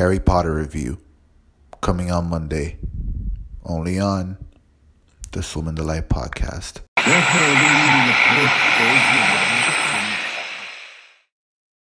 Harry 0.00 0.18
Potter 0.18 0.54
review 0.54 0.96
coming 1.82 2.10
on 2.10 2.24
Monday, 2.24 2.78
only 3.66 4.00
on 4.00 4.38
the 5.32 5.42
Swim 5.42 5.68
in 5.68 5.74
the 5.74 5.84
Light 5.84 6.08
podcast. 6.08 6.80